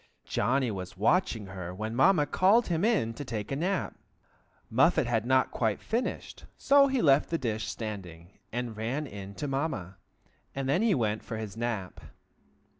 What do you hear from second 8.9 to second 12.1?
in to Mamma, and then he went for his nap.